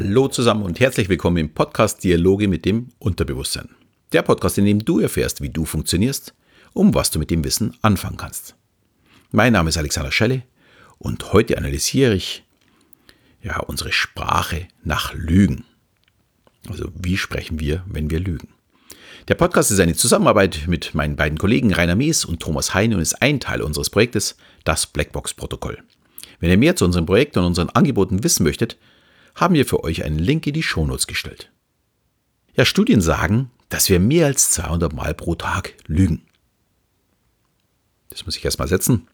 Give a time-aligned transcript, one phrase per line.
[0.00, 3.70] Hallo zusammen und herzlich willkommen im Podcast Dialoge mit dem Unterbewusstsein.
[4.12, 6.34] Der Podcast, in dem du erfährst, wie du funktionierst,
[6.72, 8.54] um was du mit dem Wissen anfangen kannst.
[9.32, 10.44] Mein Name ist Alexander Schelle
[10.98, 12.44] und heute analysiere ich
[13.42, 15.64] ja unsere Sprache nach Lügen.
[16.68, 18.50] Also wie sprechen wir, wenn wir lügen?
[19.26, 23.02] Der Podcast ist eine Zusammenarbeit mit meinen beiden Kollegen Rainer Mees und Thomas Heine und
[23.02, 25.82] ist ein Teil unseres Projektes, das Blackbox-Protokoll.
[26.38, 28.76] Wenn ihr mehr zu unserem Projekt und unseren Angeboten wissen möchtet,
[29.38, 31.52] haben wir für euch einen Link in die Shownotes gestellt.
[32.54, 36.22] Ja, Studien sagen, dass wir mehr als 200 Mal pro Tag lügen.
[38.10, 39.06] Das muss ich erstmal setzen.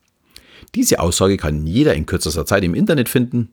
[0.74, 3.52] Diese Aussage kann jeder in kürzester Zeit im Internet finden.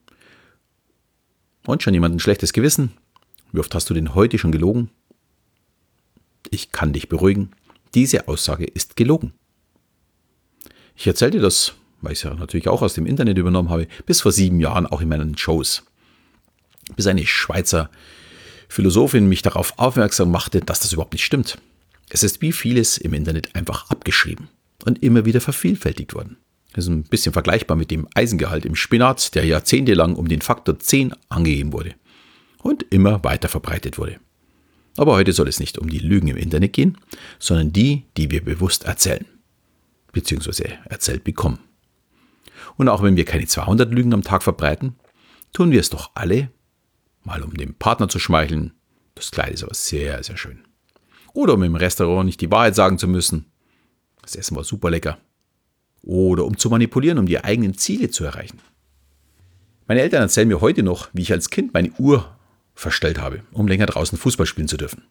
[1.66, 2.94] Und schon jemand ein schlechtes Gewissen?
[3.52, 4.90] Wie oft hast du denn heute schon gelogen?
[6.52, 7.52] Ich kann dich beruhigen.
[7.94, 9.34] Diese Aussage ist gelogen.
[10.96, 14.22] Ich erzählte das, weil ich es ja natürlich auch aus dem Internet übernommen habe, bis
[14.22, 15.84] vor sieben Jahren auch in meinen Shows
[16.96, 17.90] bis eine Schweizer
[18.68, 21.58] Philosophin mich darauf aufmerksam machte, dass das überhaupt nicht stimmt.
[22.10, 24.48] Es ist wie vieles im Internet einfach abgeschrieben
[24.86, 26.38] und immer wieder vervielfältigt worden.
[26.74, 30.80] Das ist ein bisschen vergleichbar mit dem Eisengehalt im Spinat, der jahrzehntelang um den Faktor
[30.80, 31.96] 10 angegeben wurde
[32.60, 34.20] und immer weiter verbreitet wurde.
[34.98, 36.98] Aber heute soll es nicht um die Lügen im Internet gehen,
[37.40, 39.26] sondern die, die wir bewusst erzählen,
[40.12, 41.60] beziehungsweise erzählt bekommen.
[42.78, 44.96] Und auch wenn wir keine 200 Lügen am Tag verbreiten,
[45.54, 46.52] tun wir es doch alle
[47.24, 48.74] mal um dem Partner zu schmeicheln.
[49.16, 50.64] Das Kleid ist aber sehr, sehr schön.
[51.34, 53.46] Oder um im Restaurant nicht die Wahrheit sagen zu müssen.
[54.22, 55.18] Das Essen war super lecker.
[56.02, 58.60] Oder um zu manipulieren, um die eigenen Ziele zu erreichen.
[59.88, 62.36] Meine Eltern erzählen mir heute noch, wie ich als Kind meine Uhr
[62.74, 65.04] verstellt habe, um länger draußen Fußball spielen zu dürfen.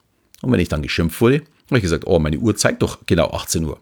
[0.43, 3.31] Und wenn ich dann geschimpft wurde, habe ich gesagt, oh, meine Uhr zeigt doch genau
[3.31, 3.79] 18 Uhr.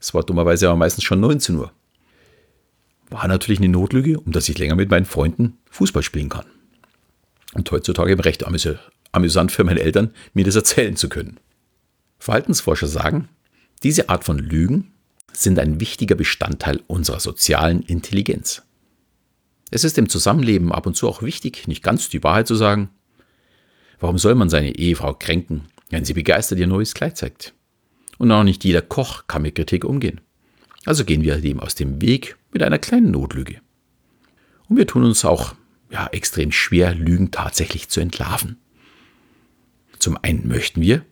[0.00, 1.72] Es war dummerweise aber meistens schon 19 Uhr.
[3.08, 6.46] War natürlich eine Notlüge, um dass ich länger mit meinen Freunden Fußball spielen kann.
[7.54, 8.44] Und heutzutage recht
[9.12, 11.38] amüsant für meine Eltern, mir das erzählen zu können.
[12.18, 13.28] Verhaltensforscher sagen,
[13.82, 14.92] diese Art von Lügen
[15.32, 18.62] sind ein wichtiger Bestandteil unserer sozialen Intelligenz.
[19.70, 22.90] Es ist im Zusammenleben ab und zu auch wichtig, nicht ganz die Wahrheit zu sagen.
[23.98, 27.54] Warum soll man seine Ehefrau kränken, wenn sie begeistert ihr neues Kleid zeigt?
[28.18, 30.20] Und auch nicht jeder Koch kann mit Kritik umgehen.
[30.84, 33.60] Also gehen wir dem aus dem Weg mit einer kleinen Notlüge.
[34.68, 35.54] Und wir tun uns auch
[35.92, 38.56] ja, extrem schwer, Lügen tatsächlich zu entlarven.
[39.98, 41.04] Zum einen möchten wir,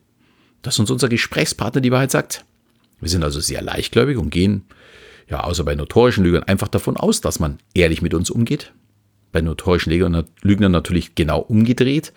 [0.62, 2.44] dass uns unser Gesprächspartner die Wahrheit sagt.
[3.00, 4.64] Wir sind also sehr leichtgläubig und gehen,
[5.28, 8.72] ja, außer bei notorischen Lügern, einfach davon aus, dass man ehrlich mit uns umgeht.
[9.32, 12.12] Bei notorischen Lügnern natürlich genau umgedreht,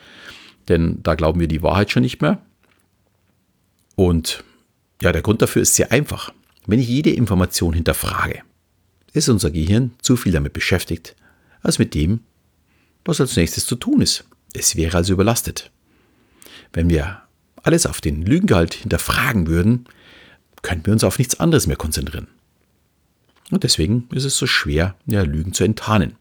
[0.67, 2.41] denn da glauben wir die Wahrheit schon nicht mehr.
[3.95, 4.43] Und
[5.01, 6.33] ja, der Grund dafür ist sehr einfach.
[6.65, 8.41] Wenn ich jede Information hinterfrage,
[9.11, 11.15] ist unser Gehirn zu viel damit beschäftigt,
[11.61, 12.21] als mit dem,
[13.05, 14.25] was als nächstes zu tun ist.
[14.53, 15.71] Es wäre also überlastet.
[16.71, 17.21] Wenn wir
[17.63, 19.85] alles auf den Lügengehalt hinterfragen würden,
[20.61, 22.27] könnten wir uns auf nichts anderes mehr konzentrieren.
[23.51, 26.15] Und deswegen ist es so schwer, ja, Lügen zu enttarnen.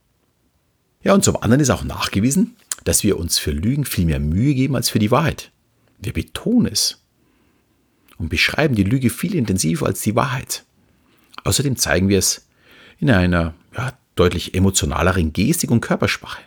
[1.03, 4.54] Ja, und zum anderen ist auch nachgewiesen, dass wir uns für Lügen viel mehr Mühe
[4.54, 5.50] geben als für die Wahrheit.
[5.98, 7.00] Wir betonen es
[8.19, 10.65] und beschreiben die Lüge viel intensiver als die Wahrheit.
[11.44, 12.47] Außerdem zeigen wir es
[12.98, 16.42] in einer ja, deutlich emotionaleren Gestik und Körpersprache.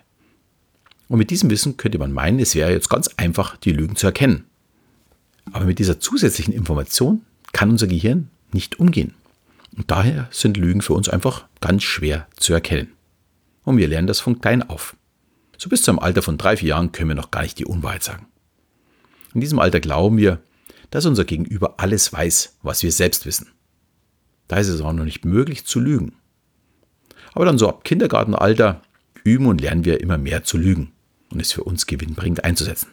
[1.08, 4.08] Und mit diesem Wissen könnte man meinen, es wäre jetzt ganz einfach, die Lügen zu
[4.08, 4.46] erkennen.
[5.52, 7.22] Aber mit dieser zusätzlichen Information
[7.54, 9.14] kann unser Gehirn nicht umgehen.
[9.78, 12.94] Und daher sind Lügen für uns einfach ganz schwer zu erkennen.
[13.64, 14.96] Und wir lernen das von klein auf.
[15.58, 18.04] So bis zum Alter von drei, vier Jahren können wir noch gar nicht die Unwahrheit
[18.04, 18.28] sagen.
[19.34, 20.40] In diesem Alter glauben wir,
[20.92, 23.50] dass unser Gegenüber alles weiß, was wir selbst wissen.
[24.48, 26.14] Da ist es auch noch nicht möglich zu lügen.
[27.34, 28.82] Aber dann so ab Kindergartenalter
[29.24, 30.92] üben und lernen wir immer mehr zu lügen
[31.36, 32.88] und es für uns gewinnbringend einzusetzen.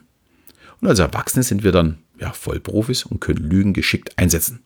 [0.81, 4.63] Und als Erwachsene sind wir dann ja, Vollprofis und können Lügen geschickt einsetzen.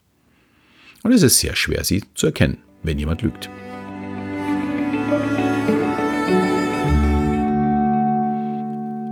[1.02, 3.50] Und es ist sehr schwer, sie zu erkennen, wenn jemand lügt.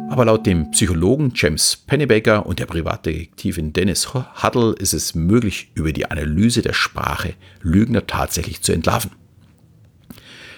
[0.09, 5.93] Aber laut dem Psychologen James Pennebaker und der Privatdetektivin Dennis Huddle ist es möglich, über
[5.93, 9.11] die Analyse der Sprache Lügner tatsächlich zu entlarven.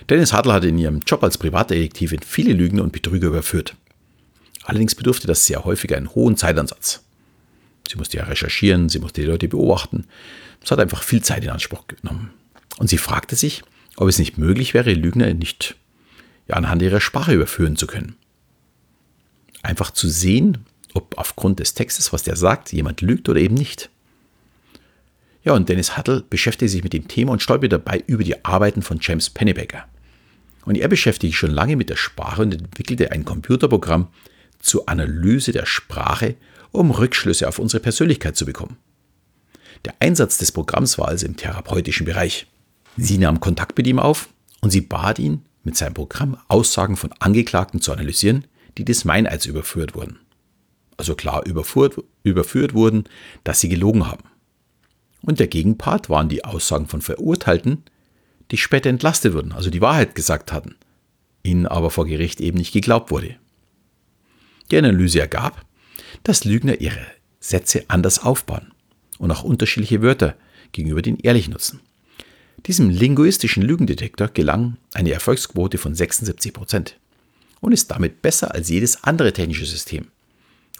[0.08, 3.75] Dennis Huddle hat in ihrem Job als Privatdetektivin viele Lügner und Betrüger überführt.
[4.66, 7.04] Allerdings bedurfte das sehr häufig einen hohen Zeitansatz.
[7.88, 10.08] Sie musste ja recherchieren, sie musste die Leute beobachten.
[10.60, 12.30] Es hat einfach viel Zeit in Anspruch genommen.
[12.78, 13.62] Und sie fragte sich,
[13.96, 15.76] ob es nicht möglich wäre, Lügner nicht
[16.48, 18.16] ja, anhand ihrer Sprache überführen zu können.
[19.62, 20.64] Einfach zu sehen,
[20.94, 23.88] ob aufgrund des Textes, was der sagt, jemand lügt oder eben nicht.
[25.44, 28.82] Ja, und Dennis Huttle beschäftigte sich mit dem Thema und stolperte dabei über die Arbeiten
[28.82, 29.86] von James Pennebaker.
[30.64, 34.08] Und er beschäftigte sich schon lange mit der Sprache und entwickelte ein Computerprogramm,
[34.66, 36.36] zur Analyse der Sprache,
[36.72, 38.76] um Rückschlüsse auf unsere Persönlichkeit zu bekommen.
[39.84, 42.46] Der Einsatz des Programms war also im therapeutischen Bereich.
[42.96, 44.28] Sie nahm Kontakt mit ihm auf
[44.60, 48.44] und sie bat ihn, mit seinem Programm Aussagen von Angeklagten zu analysieren,
[48.78, 50.18] die des Meineids überführt wurden.
[50.96, 53.04] Also klar überführt, überführt wurden,
[53.44, 54.24] dass sie gelogen haben.
[55.22, 57.84] Und der Gegenpart waren die Aussagen von Verurteilten,
[58.50, 60.76] die später entlastet wurden, also die Wahrheit gesagt hatten,
[61.42, 63.36] ihnen aber vor Gericht eben nicht geglaubt wurde.
[64.70, 65.64] Die Analyse ergab,
[66.22, 67.06] dass Lügner ihre
[67.40, 68.72] Sätze anders aufbauen
[69.18, 70.34] und auch unterschiedliche Wörter
[70.72, 71.80] gegenüber den ehrlich nutzen.
[72.66, 76.98] Diesem linguistischen Lügendetektor gelang eine Erfolgsquote von 76 Prozent
[77.60, 80.08] und ist damit besser als jedes andere technische System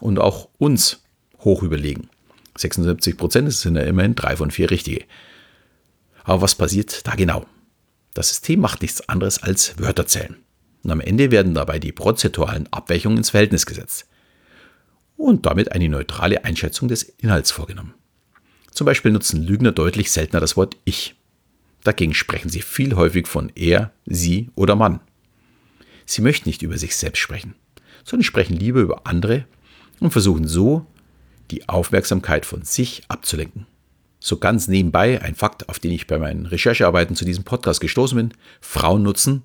[0.01, 1.03] und auch uns
[1.41, 2.09] hoch überlegen.
[2.57, 5.05] 76 Prozent sind ja immerhin drei von vier richtige.
[6.25, 7.47] Aber was passiert da genau?
[8.15, 10.37] Das System macht nichts anderes als Wörter zählen.
[10.83, 14.07] Und am Ende werden dabei die prozentualen Abweichungen ins Verhältnis gesetzt
[15.17, 17.95] und damit eine neutrale Einschätzung des Inhalts vorgenommen.
[18.71, 21.17] Zum Beispiel nutzen Lügner deutlich seltener das Wort ich.
[21.83, 25.01] Dagegen sprechen sie viel häufig von er, sie oder Mann.
[26.05, 27.55] Sie möchten nicht über sich selbst sprechen,
[28.05, 29.47] sondern sprechen lieber über andere
[30.01, 30.87] und versuchen so,
[31.51, 33.67] die Aufmerksamkeit von sich abzulenken.
[34.19, 38.17] So ganz nebenbei ein Fakt, auf den ich bei meinen Recherchearbeiten zu diesem Podcast gestoßen
[38.17, 38.35] bin.
[38.61, 39.45] Frauen nutzen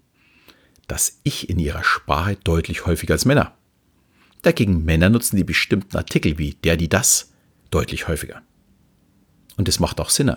[0.91, 3.55] das Ich in ihrer Sprache deutlich häufiger als Männer.
[4.41, 7.31] Dagegen Männer nutzen die bestimmten Artikel wie der, die, das
[7.69, 8.41] deutlich häufiger.
[9.55, 10.35] Und es macht auch Sinn.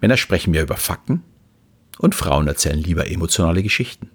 [0.00, 1.22] Männer sprechen mehr über Fakten
[1.98, 4.10] und Frauen erzählen lieber emotionale Geschichten.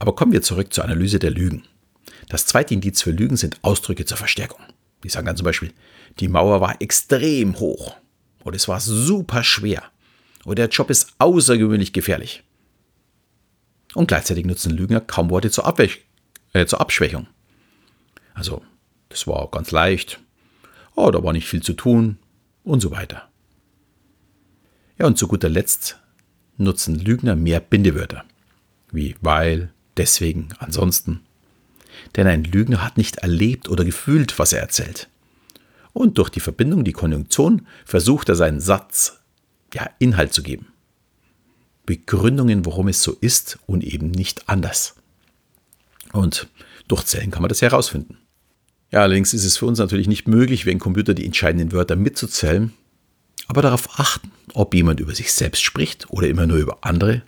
[0.00, 1.62] Aber kommen wir zurück zur Analyse der Lügen.
[2.28, 4.60] Das zweite Indiz für Lügen sind Ausdrücke zur Verstärkung.
[5.04, 5.72] Die sagen dann zum Beispiel,
[6.18, 7.94] die Mauer war extrem hoch
[8.42, 9.84] oder es war super schwer
[10.44, 12.42] oder der Job ist außergewöhnlich gefährlich.
[13.94, 16.04] Und gleichzeitig nutzen Lügner kaum Worte zur, Abwech
[16.52, 17.26] äh, zur Abschwächung.
[18.34, 18.62] Also,
[19.08, 20.20] das war ganz leicht,
[20.94, 22.18] oh, da war nicht viel zu tun
[22.64, 23.28] und so weiter.
[24.98, 25.98] Ja, und zu guter Letzt
[26.56, 28.24] nutzen Lügner mehr Bindewörter,
[28.92, 31.22] wie weil, deswegen, ansonsten.
[32.16, 35.08] Denn ein Lügner hat nicht erlebt oder gefühlt, was er erzählt.
[35.92, 39.20] Und durch die Verbindung, die Konjunktion, versucht er seinen Satz,
[39.74, 40.69] ja, Inhalt zu geben.
[41.90, 44.94] Begründungen, warum es so ist und eben nicht anders.
[46.12, 46.46] Und
[46.86, 48.16] durch Zellen kann man das herausfinden.
[48.92, 51.96] Ja, allerdings ist es für uns natürlich nicht möglich, wie ein Computer die entscheidenden Wörter
[51.96, 52.72] mitzuzählen,
[53.48, 57.22] aber darauf achten, ob jemand über sich selbst spricht oder immer nur über andere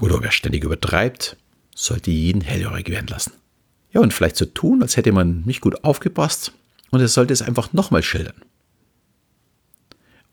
[0.00, 1.36] oder ob er ständig übertreibt,
[1.74, 3.32] sollte jeden hellhörig werden lassen.
[3.92, 6.52] Ja, und vielleicht so tun, als hätte man nicht gut aufgepasst
[6.92, 8.40] und er sollte es einfach nochmal schildern.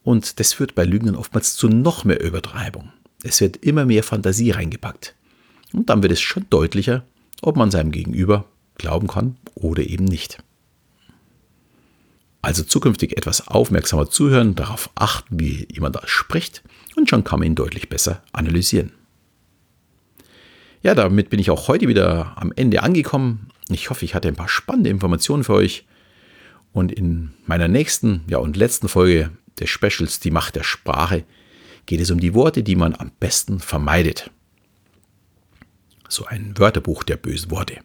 [0.03, 2.91] Und das führt bei Lügen oftmals zu noch mehr Übertreibung.
[3.23, 5.15] Es wird immer mehr Fantasie reingepackt.
[5.73, 7.05] Und dann wird es schon deutlicher,
[7.41, 8.45] ob man seinem Gegenüber
[8.75, 10.41] glauben kann oder eben nicht.
[12.41, 16.63] Also zukünftig etwas aufmerksamer zuhören, darauf achten, wie jemand da spricht
[16.95, 18.93] und schon kann man ihn deutlich besser analysieren.
[20.81, 23.49] Ja, damit bin ich auch heute wieder am Ende angekommen.
[23.69, 25.85] Ich hoffe, ich hatte ein paar spannende Informationen für euch.
[26.71, 31.25] Und in meiner nächsten ja, und letzten Folge des Specials Die Macht der Sprache
[31.89, 34.29] geht es um die Worte, die man am besten vermeidet.
[36.07, 37.79] So ein Wörterbuch der bösen Worte.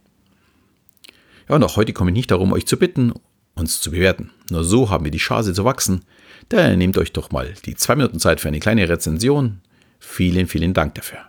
[1.49, 3.15] Ja, und auch heute komme ich nicht darum, euch zu bitten,
[3.55, 4.31] uns zu bewerten.
[4.51, 6.03] Nur so haben wir die Chance zu wachsen.
[6.51, 9.63] Daher nehmt euch doch mal die zwei Minuten Zeit für eine kleine Rezension.
[10.01, 11.21] Vielen, vielen Dank dafür.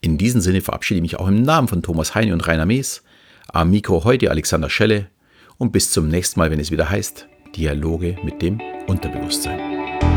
[0.00, 3.02] In diesem Sinne verabschiede ich mich auch im Namen von Thomas Heine und Rainer Mees.
[3.48, 5.08] Am Mikro heute Alexander Schelle
[5.56, 7.26] und bis zum nächsten Mal, wenn es wieder heißt
[7.56, 10.07] Dialoge mit dem Unterbewusstsein.